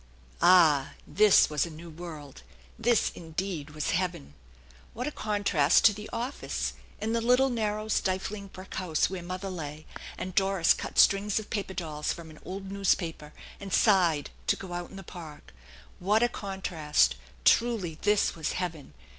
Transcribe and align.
Ah! 0.41 0.93
This 1.05 1.47
was 1.47 1.63
a 1.63 1.69
new 1.69 1.91
world! 1.91 2.41
This 2.79 3.11
indeed 3.13 3.69
was 3.75 3.91
heaven! 3.91 4.33
What 4.95 5.05
a 5.05 5.11
THE 5.11 5.15
ENCHANTED 5.15 5.23
BARN 5.25 5.31
la 5.31 5.37
contrast 5.43 5.85
to 5.85 5.93
the 5.93 6.09
office, 6.11 6.73
and 6.99 7.15
the 7.15 7.21
little 7.21 7.51
narrow 7.51 7.87
stifling 7.87 8.47
brick 8.47 8.73
house 8.73 9.11
where 9.11 9.21
mother 9.21 9.51
lay, 9.51 9.85
and 10.17 10.33
Doris 10.33 10.73
cut 10.73 10.97
strings 10.97 11.37
of 11.37 11.51
paper 11.51 11.75
dolls 11.75 12.13
from 12.13 12.31
an 12.31 12.39
old 12.43 12.71
newspaper 12.71 13.31
and 13.59 13.71
sighed 13.71 14.31
to 14.47 14.55
go 14.55 14.73
out 14.73 14.89
in 14.89 14.95
the 14.95 15.03
Park! 15.03 15.53
What 15.99 16.23
a 16.23 16.29
contrast! 16.29 17.13
Truly, 17.45 17.99
this 18.01 18.33
was 18.33 18.53
heaven 18.53 18.95